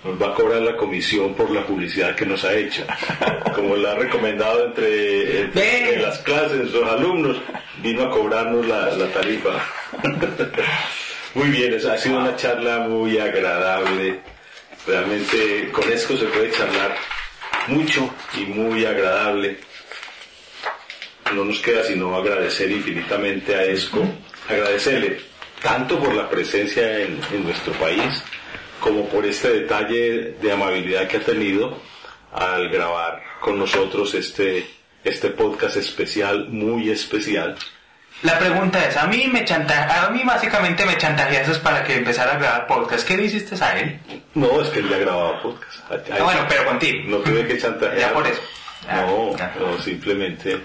[0.04, 2.84] nos va a cobrar la comisión por la publicidad que nos ha hecho.
[3.54, 7.40] Como la ha recomendado entre, las clases, los alumnos,
[7.78, 9.50] vino a cobrarnos la, tarifa.
[11.34, 14.20] muy bien, ha sido una charla muy agradable.
[14.86, 16.96] Realmente con esto se puede charlar
[17.68, 19.58] mucho y muy agradable.
[21.32, 24.04] No nos queda sino agradecer infinitamente a ESCO,
[24.48, 25.20] agradecerle
[25.62, 28.22] tanto por la presencia en nuestro país,
[28.82, 31.78] como por este detalle de amabilidad que ha tenido
[32.32, 34.66] al grabar con nosotros este,
[35.04, 37.56] este podcast especial, muy especial.
[38.22, 42.32] La pregunta es, a mí me chanta, a mí básicamente me chantajeas para que empezara
[42.34, 43.06] a grabar podcast.
[43.06, 44.00] ¿Qué le hiciste a él?
[44.34, 45.78] No, es que él ya grababa podcast.
[45.90, 47.04] Ah, bueno, pero contigo.
[47.06, 47.98] No tuve que chantajear.
[47.98, 48.40] Ya por eso.
[48.90, 50.60] no, no, simplemente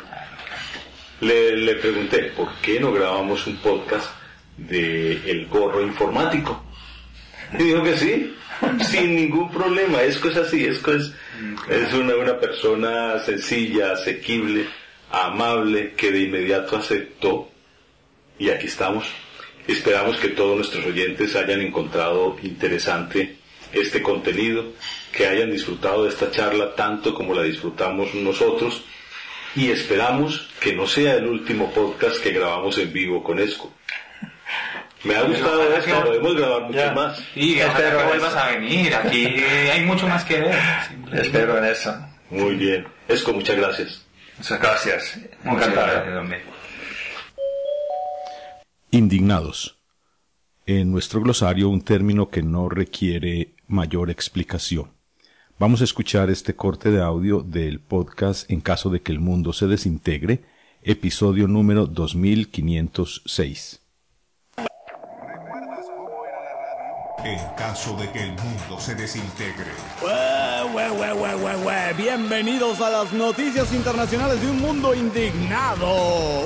[1.21, 4.07] le, le pregunté, ¿por qué no grabamos un podcast
[4.57, 6.66] de El Gorro Informático?
[7.53, 8.35] Y dijo que sí,
[8.89, 10.01] sin ningún problema.
[10.01, 10.81] Es es así, es,
[11.69, 14.67] es una, una persona sencilla, asequible,
[15.11, 17.49] amable, que de inmediato aceptó.
[18.39, 19.07] Y aquí estamos.
[19.67, 23.37] Esperamos que todos nuestros oyentes hayan encontrado interesante
[23.73, 24.65] este contenido,
[25.11, 28.83] que hayan disfrutado de esta charla tanto como la disfrutamos nosotros
[29.55, 33.73] y esperamos que no sea el último podcast que grabamos en vivo con ESCO.
[35.07, 37.17] Me ha gustado esto, podemos grabar mucho más.
[37.33, 40.59] Sí, espero que vuelvas a venir, aquí hay mucho más que ver.
[41.13, 41.95] Espero en eso.
[42.29, 42.85] Muy bien.
[43.07, 44.05] Esco, muchas gracias.
[44.37, 45.17] Muchas gracias.
[45.45, 46.25] Encantado.
[48.91, 49.77] Indignados.
[50.65, 54.91] En nuestro glosario un término que no requiere mayor explicación.
[55.57, 59.53] Vamos a escuchar este corte de audio del podcast En caso de que el mundo
[59.53, 60.43] se desintegre,
[60.83, 63.86] episodio número 2506.
[67.27, 69.73] En caso de que el mundo se desintegre.
[71.97, 75.87] Bienvenidos a las noticias internacionales de un mundo indignado.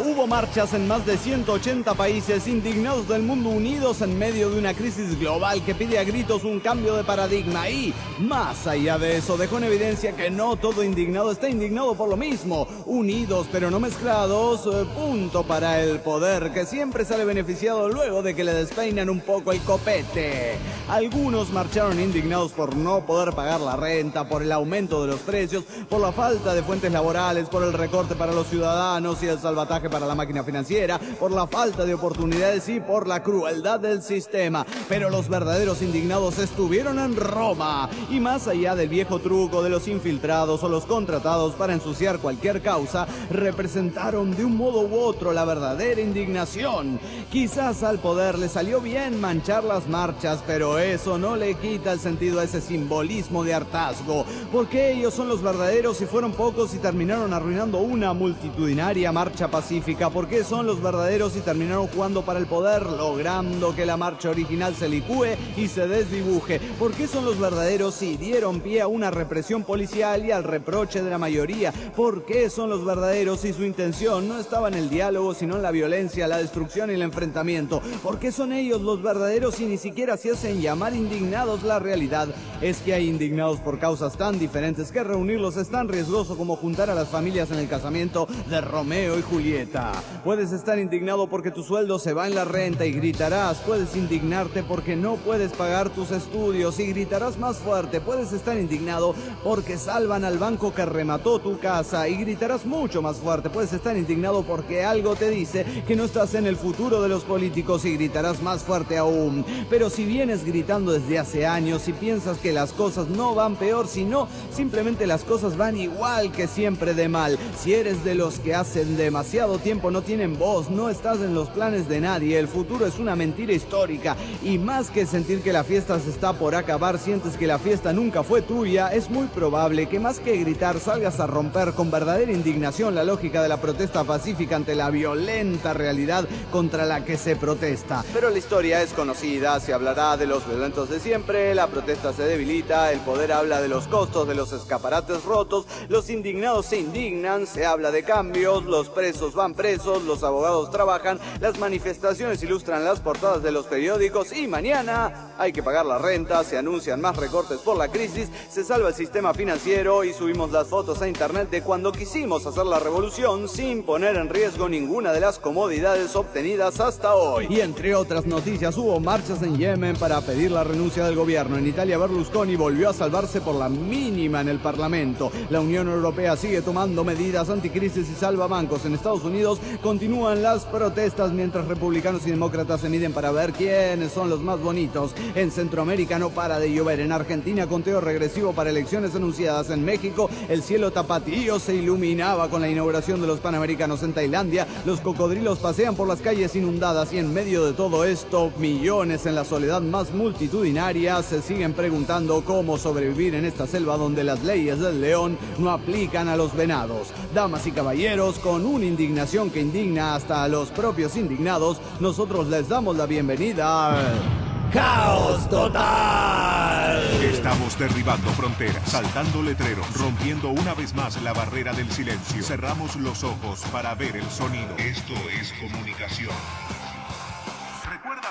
[0.03, 4.73] Hubo marchas en más de 180 países indignados del mundo unidos en medio de una
[4.73, 9.37] crisis global que pide a gritos un cambio de paradigma y, más allá de eso,
[9.37, 12.67] dejó en evidencia que no todo indignado está indignado por lo mismo.
[12.87, 18.33] Unidos pero no mezclados, eh, punto para el poder que siempre sale beneficiado luego de
[18.33, 20.70] que le despeinan un poco el copete.
[20.89, 25.63] Algunos marcharon indignados por no poder pagar la renta, por el aumento de los precios,
[25.89, 29.89] por la falta de fuentes laborales, por el recorte para los ciudadanos y el salvataje
[29.89, 34.65] para la máquina financiera, por la falta de oportunidades y por la crueldad del sistema.
[34.89, 39.87] Pero los verdaderos indignados estuvieron en Roma y más allá del viejo truco de los
[39.87, 45.45] infiltrados o los contratados para ensuciar cualquier causa, representaron de un modo u otro la
[45.45, 46.99] verdadera indignación.
[47.31, 51.99] Quizás al poder le salió bien manchar las marchas, pero eso no le quita el
[52.01, 56.79] sentido a ese simbolismo de hartazgo, porque ellos son los verdaderos y fueron pocos y
[56.79, 62.47] terminaron arruinando una multitudinaria marcha pacífica, porque son los verdaderos y terminaron jugando para el
[62.47, 68.01] poder, logrando que la marcha original se licúe y se desdibuje, porque son los verdaderos
[68.01, 72.69] y dieron pie a una represión policial y al reproche de la mayoría, porque son
[72.69, 76.39] los verdaderos y su intención no estaba en el diálogo, sino en la violencia, la
[76.39, 80.95] destrucción y el enfrentamiento, porque son ellos los verdaderos y ni siquiera se hacen llamar
[80.95, 82.27] indignados, la realidad
[82.61, 86.89] es que hay indignados por causas tan diferentes que reunirlos es tan riesgoso como juntar
[86.89, 89.91] a las familias en el casamiento de Romeo y Julieta.
[90.23, 94.63] Puedes estar indignado porque tu sueldo se va en la renta y gritarás, puedes indignarte
[94.63, 100.23] porque no puedes pagar tus estudios y gritarás más fuerte, puedes estar indignado porque salvan
[100.23, 104.85] al banco que remató tu casa y gritarás mucho más fuerte, puedes estar indignado porque
[104.85, 108.63] algo te dice que no estás en el futuro de los políticos y gritarás más
[108.63, 109.45] fuerte aún.
[109.69, 113.85] Pero si vienes gritando desde hace años y piensas que las cosas no van peor,
[113.87, 117.37] sino simplemente las cosas van igual que siempre de mal.
[117.57, 121.49] Si eres de los que hacen demasiado tiempo no tienen voz, no estás en los
[121.49, 125.65] planes de nadie, el futuro es una mentira histórica y más que sentir que la
[125.65, 129.89] fiesta se está por acabar, sientes que la fiesta nunca fue tuya, es muy probable
[129.89, 134.05] que más que gritar salgas a romper con verdadera indignación la lógica de la protesta
[134.05, 138.05] pacífica ante la violenta realidad contra la que se protesta.
[138.13, 142.23] Pero la historia es conocida, se hablará de los violentos de siempre, la protesta se
[142.23, 147.47] debilita, el poder habla de los costos de los escaparates rotos, los indignados se indignan,
[147.47, 152.99] se habla de cambios, los presos van presos, los abogados trabajan, las manifestaciones ilustran las
[152.99, 157.59] portadas de los periódicos y mañana hay que pagar la renta, se anuncian más recortes
[157.59, 161.61] por la crisis, se salva el sistema financiero y subimos las fotos a internet de
[161.61, 167.15] cuando quisimos hacer la revolución sin poner en riesgo ninguna de las comodidades obtenidas hasta
[167.15, 167.47] hoy.
[167.49, 171.57] Y entre otras noticias hubo marchas en Yemen para pedir la renuncia del gobierno.
[171.57, 175.31] En Italia Berlusconi volvió a salvarse por la mínima en el Parlamento.
[175.49, 178.83] La Unión Europea sigue tomando medidas anticrisis y salva bancos.
[178.83, 184.11] En Estados Unidos continúan las protestas mientras republicanos y demócratas se miden para ver quiénes
[184.11, 185.13] son los más bonitos.
[185.35, 186.99] En Centroamérica no para de llover.
[186.99, 189.69] En Argentina conteo regresivo para elecciones anunciadas.
[189.69, 194.67] En México el cielo tapatío se iluminaba con la inauguración de los Panamericanos en Tailandia.
[194.85, 199.35] Los cocodrilos pasean por las calles inundadas y en medio de todo esto millones en
[199.35, 204.79] la soledad más multitudinaria se siguen preguntando cómo sobrevivir en esta selva donde las leyes
[204.79, 207.09] del león no aplican a los venados.
[207.35, 212.67] Damas y caballeros, con una indignación que indigna hasta a los propios indignados, nosotros les
[212.67, 214.41] damos la bienvenida al...
[214.73, 217.03] ¡Caos total!
[217.21, 222.41] Estamos derribando fronteras, saltando letreros, rompiendo una vez más la barrera del silencio.
[222.41, 224.73] Cerramos los ojos para ver el sonido.
[224.77, 226.31] Esto es comunicación.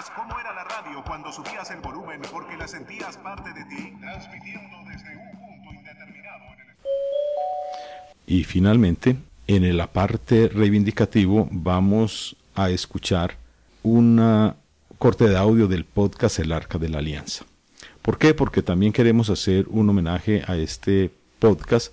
[0.01, 3.93] ¿Recuerdas cómo era la radio cuando subías el volumen porque la sentías parte de ti?
[4.01, 6.77] Transmitiendo desde un punto indeterminado en el...
[8.27, 13.37] Y finalmente, en el aparte reivindicativo vamos a escuchar
[13.83, 14.57] una
[14.97, 17.45] corte de audio del podcast El Arca de la Alianza.
[18.01, 18.33] ¿Por qué?
[18.33, 21.93] Porque también queremos hacer un homenaje a este podcast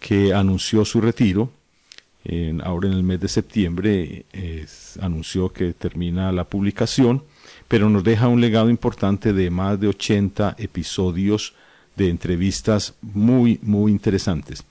[0.00, 1.50] que anunció su retiro.
[2.62, 4.24] Ahora en el mes de septiembre
[5.02, 7.22] anunció que termina la publicación,
[7.74, 11.54] pero nos deja un legado importante de más de 80 episodios
[11.96, 14.62] de entrevistas muy, muy interesantes.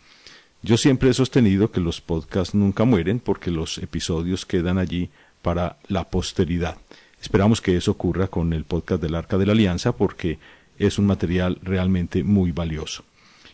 [0.61, 5.09] Yo siempre he sostenido que los podcasts nunca mueren porque los episodios quedan allí
[5.41, 6.77] para la posteridad.
[7.21, 10.39] Esperamos que eso ocurra con el podcast del Arca de la Alianza porque
[10.79, 13.03] es un material realmente muy valioso.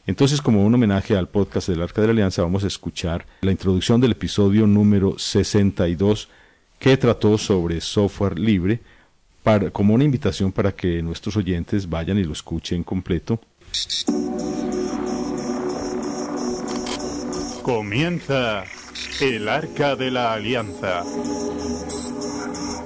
[0.06, 3.50] Entonces, como un homenaje al podcast del Arca de la Alianza, vamos a escuchar la
[3.50, 6.30] introducción del episodio número 62
[6.78, 8.82] que trató sobre software libre,
[9.72, 13.40] como una invitación para que nuestros oyentes vayan y lo escuchen completo.
[17.64, 18.64] Comienza
[19.22, 21.04] el Arca de la Alianza,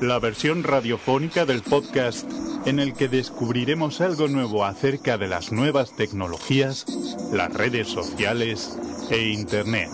[0.01, 2.29] la versión radiofónica del podcast
[2.65, 6.85] en el que descubriremos algo nuevo acerca de las nuevas tecnologías,
[7.31, 8.77] las redes sociales
[9.09, 9.89] e Internet.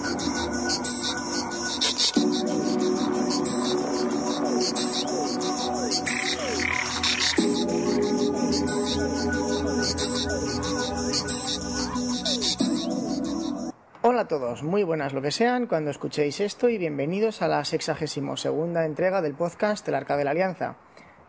[14.20, 17.64] Hola a todos, muy buenas lo que sean cuando escuchéis esto y bienvenidos a la
[17.64, 20.76] 62 segunda entrega del podcast El Arca de la Alianza.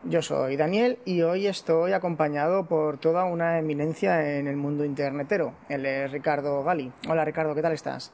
[0.03, 5.55] Yo soy Daniel y hoy estoy acompañado por toda una eminencia en el mundo internetero.
[5.69, 6.93] Él es Ricardo Gali.
[7.09, 8.13] Hola Ricardo, ¿qué tal estás?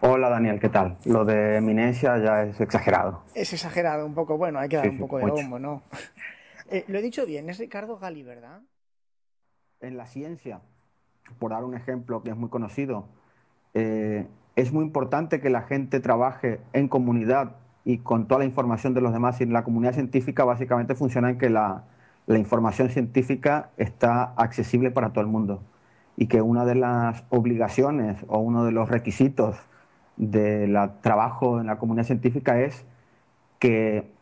[0.00, 0.96] Hola Daniel, ¿qué tal?
[1.04, 3.24] Lo de eminencia ya es exagerado.
[3.34, 5.82] Es exagerado un poco, bueno, hay que dar un poco de bombo, ¿no?
[6.72, 8.62] Eh, lo he dicho bien, es Ricardo Gali, ¿verdad?
[9.80, 10.60] En la ciencia,
[11.40, 13.08] por dar un ejemplo que es muy conocido,
[13.74, 18.94] eh, es muy importante que la gente trabaje en comunidad y con toda la información
[18.94, 19.40] de los demás.
[19.40, 21.84] Y la comunidad científica básicamente funciona en que la,
[22.28, 25.64] información científica está accesible para todo el mundo
[26.16, 29.56] y que una de las obligaciones o uno de los requisitos
[30.16, 32.84] del trabajo en la comunidad científica es
[33.58, 34.12] que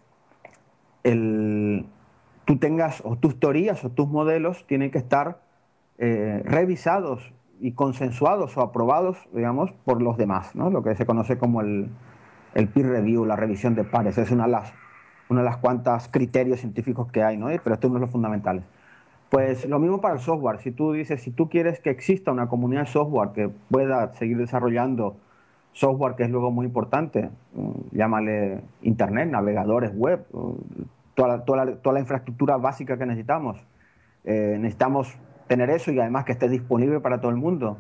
[2.47, 5.43] tú tengas o tus teorías o tus modelos tienen que estar
[5.99, 10.71] eh, revisados y consensuados o aprobados, digamos, por los demás, ¿no?
[10.71, 11.89] lo que se conoce como el,
[12.55, 14.73] el peer review, la revisión de pares, es una de las,
[15.29, 17.47] una de las cuantas criterios científicos que hay, ¿no?
[17.63, 18.65] pero esto es uno de los fundamentales.
[19.31, 20.59] Pues lo mismo para el software.
[20.59, 24.39] Si tú dices, si tú quieres que exista una comunidad de software que pueda seguir
[24.39, 25.17] desarrollando
[25.73, 30.83] software, que es luego muy importante, mm, llámale Internet, navegadores web, mm,
[31.15, 33.63] toda la, toda la, toda la infraestructura básica que necesitamos.
[34.25, 35.17] Eh, necesitamos
[35.49, 37.79] tener eso y además que esté disponible para todo el mundo.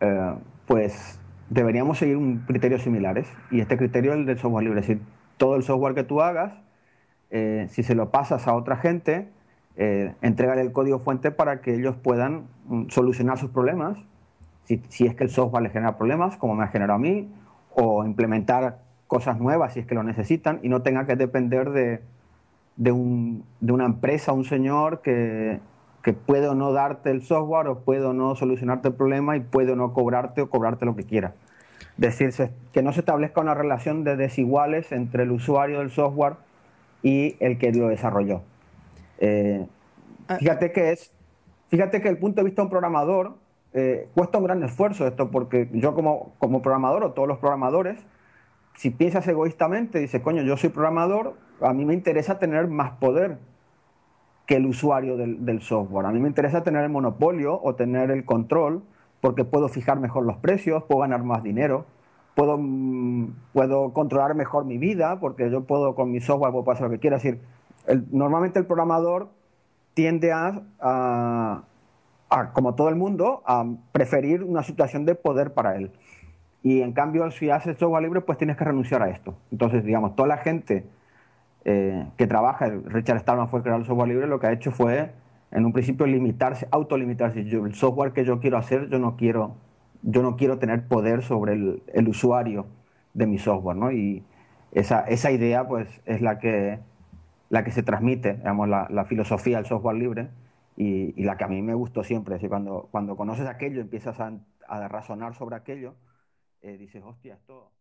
[0.00, 0.34] Eh,
[0.66, 3.28] pues deberíamos seguir un criterios similares.
[3.50, 4.80] Y este criterio es el del software libre.
[4.80, 5.02] Es decir,
[5.36, 6.54] todo el software que tú hagas,
[7.30, 9.28] eh, si se lo pasas a otra gente,
[9.76, 13.98] eh, entregarle el código fuente para que ellos puedan mm, solucionar sus problemas.
[14.64, 17.28] Si, si, es que el software les genera problemas, como me ha generado a mí,
[17.74, 22.00] o implementar cosas nuevas si es que lo necesitan y no tenga que depender de,
[22.76, 25.58] de, un, de una empresa, un señor que,
[26.02, 29.40] que puede o no darte el software o puede o no solucionarte el problema y
[29.40, 31.34] puede o no cobrarte o cobrarte lo que quiera.
[31.96, 36.34] Decirse que no se establezca una relación de desiguales entre el usuario del software
[37.02, 38.42] y el que lo desarrolló.
[39.18, 39.66] Eh,
[40.28, 40.36] ah.
[40.36, 41.12] fíjate que es,
[41.68, 43.34] fíjate que el punto de vista de un programador
[43.72, 47.98] eh, cuesta un gran esfuerzo esto, porque yo como, como programador o todos los programadores,
[48.76, 53.38] si piensas egoístamente, dices, coño, yo soy programador, a mí me interesa tener más poder
[54.50, 56.06] que el usuario del, software.
[56.06, 58.82] A mí me interesa tener el monopolio o tener el control
[59.20, 61.86] porque puedo fijar mejor los precios, puedo ganar más dinero,
[62.34, 66.86] puedo, mm, puedo controlar mejor mi vida porque yo puedo con mi software puedo hacer
[66.86, 67.18] lo que quiera.
[67.18, 67.40] decir,
[68.10, 69.28] normalmente el programador
[69.94, 71.62] tiende a, a,
[72.52, 75.92] como todo el mundo, a preferir una situación de poder para él.
[76.64, 79.36] Y en cambio, si haces software libre, pues tienes que renunciar a esto.
[79.52, 80.86] Entonces, digamos, toda la gente
[81.64, 84.70] eh, que trabaja, Richard Stallman fue el creador del software libre, lo que ha hecho
[84.70, 85.12] fue,
[85.50, 87.44] en un principio, limitarse, autolimitarse.
[87.44, 89.56] Yo, el software que yo quiero hacer, yo no quiero,
[90.02, 92.66] yo no quiero tener poder sobre el, usuario
[93.14, 93.92] de mi software, ¿no?
[93.92, 94.24] Y
[94.72, 96.78] esa, esa idea, pues, es la que,
[97.50, 100.28] la que se transmite, digamos, la, filosofía del software libre
[100.76, 102.36] y, la que a mí me gustó siempre.
[102.36, 104.32] Es cuando, cuando conoces aquello, empiezas a,
[104.68, 105.94] a razonar sobre aquello,
[106.62, 107.72] eh, dices, hostia, esto...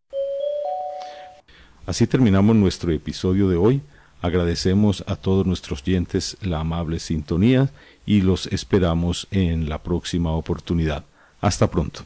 [1.86, 3.82] Así terminamos nuestro episodio de hoy.
[4.22, 7.70] Agradecemos a todos nuestros oyentes la amable sintonía
[8.06, 11.06] y los esperamos en la próxima oportunidad.
[11.42, 12.02] Hasta pronto.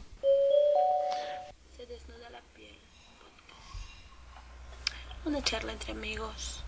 [1.76, 2.76] Se desnuda la piel.
[5.24, 6.62] Una charla entre amigos.